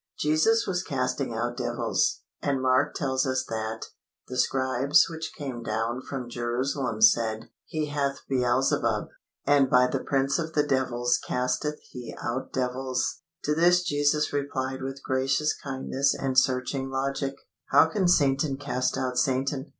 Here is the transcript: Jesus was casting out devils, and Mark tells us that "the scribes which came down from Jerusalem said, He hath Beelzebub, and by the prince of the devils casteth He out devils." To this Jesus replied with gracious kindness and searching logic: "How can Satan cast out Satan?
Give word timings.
Jesus 0.17 0.65
was 0.65 0.81
casting 0.81 1.31
out 1.31 1.55
devils, 1.55 2.21
and 2.41 2.59
Mark 2.59 2.95
tells 2.95 3.27
us 3.27 3.45
that 3.49 3.85
"the 4.27 4.35
scribes 4.35 5.05
which 5.07 5.31
came 5.37 5.61
down 5.61 6.01
from 6.01 6.27
Jerusalem 6.27 7.01
said, 7.03 7.51
He 7.67 7.85
hath 7.85 8.27
Beelzebub, 8.27 9.09
and 9.45 9.69
by 9.69 9.85
the 9.85 9.99
prince 10.03 10.39
of 10.39 10.53
the 10.53 10.63
devils 10.65 11.19
casteth 11.19 11.77
He 11.91 12.17
out 12.19 12.51
devils." 12.51 13.17
To 13.43 13.53
this 13.53 13.83
Jesus 13.83 14.33
replied 14.33 14.81
with 14.81 15.03
gracious 15.03 15.55
kindness 15.55 16.15
and 16.15 16.35
searching 16.35 16.89
logic: 16.89 17.35
"How 17.67 17.85
can 17.85 18.07
Satan 18.07 18.57
cast 18.57 18.97
out 18.97 19.19
Satan? 19.19 19.69